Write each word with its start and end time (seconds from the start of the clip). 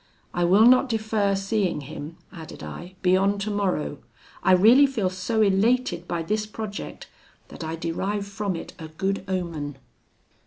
I 0.33 0.45
will 0.45 0.65
not 0.65 0.89
defer 0.89 1.35
seeing 1.35 1.81
him,' 1.81 2.17
added 2.33 2.63
I, 2.63 2.95
'beyond 3.03 3.39
tomorrow. 3.39 3.99
I 4.41 4.51
really 4.53 4.87
feel 4.87 5.11
so 5.11 5.43
elated 5.43 6.07
by 6.07 6.23
this 6.23 6.47
project, 6.47 7.07
that 7.49 7.63
I 7.63 7.75
derive 7.75 8.25
from 8.25 8.55
it 8.55 8.73
a 8.79 8.87
good 8.87 9.23
omen.' 9.27 9.77